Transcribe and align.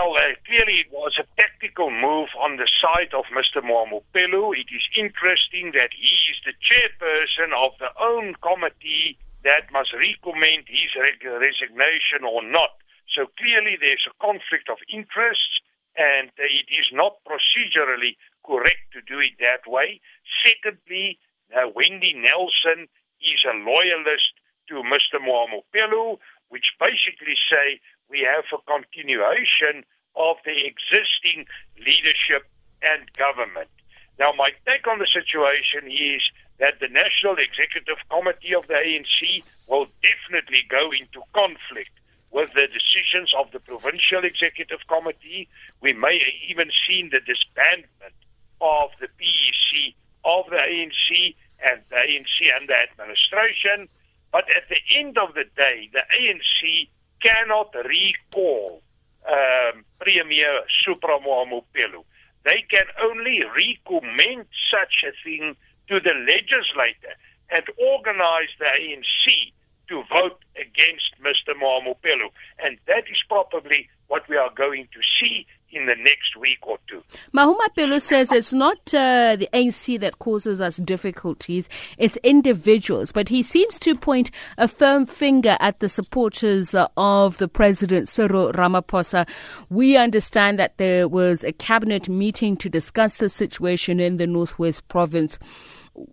Well, 0.00 0.16
uh, 0.16 0.32
clearly 0.48 0.80
it 0.80 0.88
was 0.88 1.20
a 1.20 1.28
tactical 1.36 1.92
move 1.92 2.32
on 2.40 2.56
the 2.56 2.64
side 2.80 3.12
of 3.12 3.28
Mr. 3.36 3.60
Mahumapelo. 3.60 4.56
It 4.56 4.72
is 4.72 4.88
interesting 4.96 5.76
that 5.76 5.92
he 5.92 6.08
is 6.32 6.40
the 6.40 6.56
chairperson 6.56 7.52
of 7.52 7.76
the 7.76 7.92
own 8.00 8.32
committee 8.40 9.20
that 9.44 9.68
must 9.68 9.92
recommend 9.92 10.72
his 10.72 10.88
resignation 10.96 12.24
or 12.24 12.40
not. 12.40 12.80
So 13.12 13.28
clearly 13.36 13.76
there's 13.76 14.08
a 14.08 14.16
conflict 14.24 14.72
of 14.72 14.80
interests 14.88 15.60
and 16.00 16.32
it 16.40 16.68
is 16.72 16.88
not 16.96 17.20
procedurally 17.28 18.16
correct 18.40 18.96
to 18.96 19.04
do 19.04 19.20
it 19.20 19.36
that 19.44 19.68
way. 19.68 20.00
Secondly, 20.40 21.20
uh, 21.52 21.68
Wendy 21.76 22.16
Nelson 22.16 22.88
is 23.20 23.44
a 23.44 23.52
loyalist 23.52 24.32
to 24.72 24.80
Mr. 24.80 25.20
Mahumapelo, 25.20 26.16
which 26.48 26.72
basically 26.80 27.36
say 27.52 27.84
we 28.10 28.26
have 28.26 28.44
a 28.52 28.60
continuation 28.66 29.86
of 30.16 30.36
the 30.44 30.66
existing 30.66 31.46
leadership 31.78 32.50
and 32.82 33.06
government. 33.14 33.70
Now, 34.18 34.32
my 34.36 34.50
take 34.66 34.86
on 34.86 34.98
the 34.98 35.08
situation 35.08 35.88
is 35.88 36.20
that 36.58 36.82
the 36.82 36.92
National 36.92 37.38
Executive 37.38 37.96
Committee 38.10 38.52
of 38.52 38.66
the 38.66 38.76
ANC 38.76 39.42
will 39.66 39.86
definitely 40.02 40.66
go 40.68 40.90
into 40.92 41.22
conflict 41.32 41.94
with 42.30 42.52
the 42.52 42.68
decisions 42.68 43.32
of 43.38 43.50
the 43.50 43.60
Provincial 43.60 44.26
Executive 44.26 44.84
Committee. 44.86 45.48
We 45.80 45.94
may 45.94 46.18
have 46.18 46.36
even 46.50 46.68
seen 46.86 47.10
the 47.10 47.24
disbandment 47.24 48.18
of 48.60 48.90
the 49.00 49.08
PEC 49.08 49.94
of 50.24 50.50
the 50.50 50.60
ANC 50.60 51.34
and 51.64 51.80
the 51.88 51.96
ANC 51.96 52.36
and 52.54 52.68
the 52.68 52.76
administration. 52.76 53.88
But 54.30 54.44
at 54.54 54.68
the 54.68 54.78
end 54.94 55.16
of 55.16 55.34
the 55.34 55.44
day, 55.56 55.88
the 55.92 56.04
ANC 56.12 56.88
cannot 57.22 57.74
recall 57.74 58.82
um, 59.28 59.84
Premier 60.00 60.62
Supra 60.84 61.18
Mohamopelo. 61.20 62.04
They 62.44 62.64
can 62.70 62.86
only 63.02 63.42
recommend 63.44 64.46
such 64.70 65.04
a 65.04 65.12
thing 65.22 65.56
to 65.88 66.00
the 66.00 66.14
legislator 66.26 67.14
and 67.50 67.64
organize 67.78 68.48
the 68.58 68.66
ANC 68.66 69.52
to 69.88 70.02
vote 70.08 70.38
against 70.80 71.14
Mr. 71.22 71.54
Mahumapelo. 71.60 72.30
And 72.62 72.78
that 72.86 73.04
is 73.10 73.18
probably 73.28 73.88
what 74.08 74.28
we 74.28 74.36
are 74.36 74.50
going 74.54 74.88
to 74.92 75.00
see 75.20 75.46
in 75.72 75.86
the 75.86 75.94
next 75.94 76.36
week 76.36 76.58
or 76.62 76.78
two. 76.88 77.00
Mahumapelo 77.32 78.02
says 78.02 78.32
it's 78.32 78.52
not 78.52 78.78
uh, 78.92 79.36
the 79.36 79.48
ANC 79.52 80.00
that 80.00 80.18
causes 80.18 80.60
us 80.60 80.78
difficulties, 80.78 81.68
it's 81.96 82.16
individuals. 82.24 83.12
But 83.12 83.28
he 83.28 83.44
seems 83.44 83.78
to 83.80 83.94
point 83.94 84.32
a 84.58 84.66
firm 84.66 85.06
finger 85.06 85.56
at 85.60 85.78
the 85.78 85.88
supporters 85.88 86.74
uh, 86.74 86.88
of 86.96 87.38
the 87.38 87.46
president, 87.46 88.08
Cyril 88.08 88.52
Ramaphosa. 88.52 89.28
We 89.68 89.96
understand 89.96 90.58
that 90.58 90.76
there 90.78 91.06
was 91.06 91.44
a 91.44 91.52
cabinet 91.52 92.08
meeting 92.08 92.56
to 92.58 92.68
discuss 92.68 93.18
the 93.18 93.28
situation 93.28 94.00
in 94.00 94.16
the 94.16 94.26
Northwest 94.26 94.88
province 94.88 95.38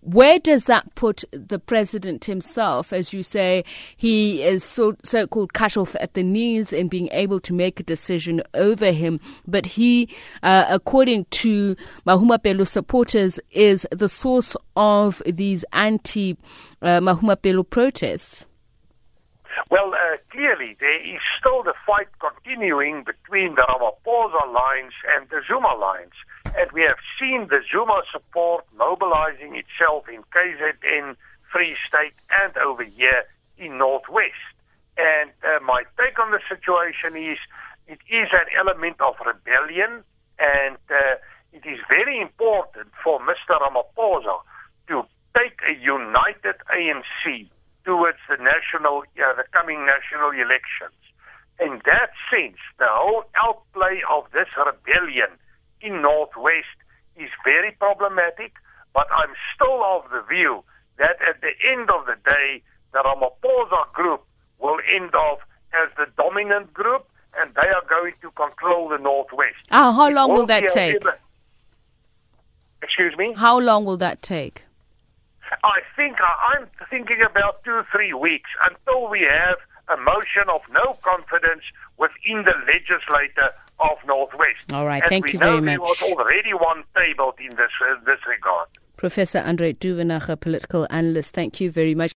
where 0.01 0.39
does 0.39 0.65
that 0.65 0.93
put 0.95 1.23
the 1.31 1.59
president 1.59 2.25
himself? 2.25 2.93
As 2.93 3.13
you 3.13 3.23
say, 3.23 3.63
he 3.95 4.43
is 4.43 4.63
so, 4.63 4.95
so-called 5.03 5.53
cut 5.53 5.77
off 5.77 5.95
at 5.99 6.13
the 6.13 6.23
knees 6.23 6.73
in 6.73 6.87
being 6.87 7.09
able 7.11 7.39
to 7.41 7.53
make 7.53 7.79
a 7.79 7.83
decision 7.83 8.41
over 8.53 8.91
him. 8.91 9.19
But 9.47 9.65
he, 9.65 10.09
uh, 10.43 10.65
according 10.69 11.25
to 11.25 11.75
Mahumapelo 12.05 12.67
supporters, 12.67 13.39
is 13.51 13.87
the 13.91 14.09
source 14.09 14.55
of 14.75 15.21
these 15.25 15.63
anti 15.73 16.37
uh, 16.81 16.99
Mahumapelo 16.99 17.67
protests. 17.69 18.45
Well, 19.71 19.93
uh, 19.93 20.17
clearly 20.31 20.77
there 20.79 21.15
is 21.15 21.19
still 21.39 21.63
the 21.63 21.73
fight 21.85 22.07
continuing 22.19 23.03
between 23.03 23.55
the 23.55 23.65
Ramaphosa 23.67 24.53
lines 24.53 24.93
and 25.15 25.27
the 25.29 25.41
Zuma 25.47 25.75
lines. 25.75 26.13
And 26.57 26.71
we 26.71 26.81
have 26.81 26.97
seen 27.19 27.47
the 27.49 27.61
Zuma 27.71 28.01
support 28.11 28.65
mobilizing 28.75 29.55
itself 29.55 30.09
in 30.09 30.23
KZN, 30.33 31.15
Free 31.53 31.77
State, 31.87 32.17
and 32.41 32.57
over 32.57 32.83
here 32.83 33.25
in 33.59 33.77
Northwest. 33.77 34.41
And 34.97 35.29
uh, 35.45 35.61
my 35.63 35.83
take 36.01 36.17
on 36.17 36.31
the 36.31 36.41
situation 36.49 37.13
is 37.15 37.37
it 37.87 37.99
is 38.09 38.29
an 38.33 38.49
element 38.57 38.99
of 38.99 39.15
rebellion, 39.23 40.03
and 40.39 40.81
uh, 40.89 41.21
it 41.53 41.61
is 41.63 41.77
very 41.87 42.19
important 42.19 42.89
for 43.03 43.19
Mr. 43.19 43.61
Ramaphosa 43.61 44.41
to 44.89 45.03
take 45.37 45.61
a 45.61 45.77
united 45.79 46.57
ANC 46.73 47.47
towards 47.85 48.17
the 48.27 48.37
national, 48.41 49.03
uh, 49.21 49.33
the 49.37 49.45
coming 49.53 49.85
national 49.85 50.31
elections. 50.31 50.97
In 51.61 51.81
that 51.85 52.17
sense, 52.33 52.57
the 52.79 52.89
whole 52.89 53.25
outplay 53.35 54.01
of 54.09 54.25
this 54.33 54.49
rebellion 54.57 55.37
in 55.81 56.01
Northwest 56.01 56.77
is 57.15 57.29
very 57.43 57.71
problematic, 57.71 58.53
but 58.93 59.07
I'm 59.11 59.33
still 59.55 59.83
of 59.83 60.09
the 60.11 60.21
view 60.27 60.63
that 60.97 61.17
at 61.27 61.41
the 61.41 61.53
end 61.71 61.89
of 61.89 62.05
the 62.05 62.15
day, 62.29 62.61
the 62.93 62.99
Ramaphosa 62.99 63.91
group 63.93 64.23
will 64.59 64.79
end 64.93 65.13
up 65.15 65.39
as 65.73 65.89
the 65.97 66.07
dominant 66.17 66.73
group, 66.73 67.05
and 67.39 67.53
they 67.53 67.67
are 67.67 67.83
going 67.87 68.13
to 68.21 68.31
control 68.31 68.89
the 68.89 68.97
Northwest. 68.97 69.57
Ah, 69.71 69.91
how 69.91 70.09
long 70.09 70.31
will 70.31 70.47
that 70.47 70.69
take? 70.69 71.03
Excuse 72.81 73.15
me? 73.17 73.33
How 73.33 73.59
long 73.59 73.85
will 73.85 73.97
that 73.97 74.21
take? 74.21 74.63
I 75.63 75.79
think 75.95 76.17
I'm 76.21 76.67
thinking 76.89 77.21
about 77.21 77.63
two, 77.63 77.81
three 77.91 78.13
weeks 78.13 78.49
until 78.69 79.09
we 79.09 79.21
have 79.21 79.57
a 79.87 79.97
motion 80.01 80.49
of 80.49 80.61
no 80.71 80.97
confidence 81.03 81.63
within 81.97 82.43
the 82.43 82.53
legislature 82.65 83.51
of 83.79 83.97
Northwest. 84.05 84.73
All 84.73 84.85
right, 84.85 85.03
As 85.03 85.09
thank 85.09 85.33
you 85.33 85.39
very 85.39 85.61
much. 85.61 85.65
There 85.65 85.79
was 85.79 86.01
already 86.01 86.53
one 86.53 86.83
tabled 86.95 87.35
in 87.39 87.49
this 87.55 87.71
uh, 87.81 87.95
this 88.05 88.19
regard. 88.27 88.67
Professor 88.97 89.39
Andre 89.39 89.73
Duvenhage, 89.73 90.39
political 90.39 90.87
analyst. 90.89 91.31
Thank 91.31 91.61
you 91.61 91.69
very 91.71 91.93
much. 91.93 92.15